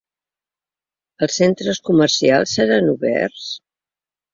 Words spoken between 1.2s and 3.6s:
Els centres comercials seran oberts?